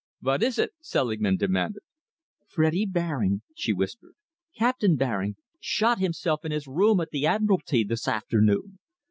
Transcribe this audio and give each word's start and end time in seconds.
"What 0.19 0.41
is 0.41 0.57
it?" 0.57 0.71
Selingman 0.81 1.37
demanded. 1.37 1.83
"Freddy 2.47 2.87
Baring," 2.87 3.43
she 3.53 3.71
whispered 3.71 4.13
"Captain 4.57 4.95
Baring 4.95 5.35
shot 5.59 5.99
himself 5.99 6.43
in 6.43 6.51
his 6.51 6.65
room 6.67 6.99
at 7.01 7.11
the 7.11 7.27
Admiralty 7.27 7.83
this 7.83 8.07
afternoon! 8.07 8.79